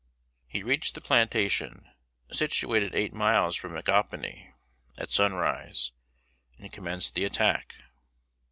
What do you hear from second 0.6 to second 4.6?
reached the plantation, situated eight miles from Micanopy,